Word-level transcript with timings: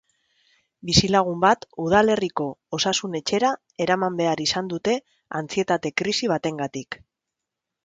Bizilagun 0.89 1.43
bat 1.43 1.67
udalerriko 1.83 2.47
osasun 2.79 3.19
etxera 3.21 3.53
eraman 3.87 4.19
behar 4.23 4.43
izan 4.47 4.73
dute 4.75 4.97
antsietate-krisi 5.43 6.33
batengatik. 6.35 7.01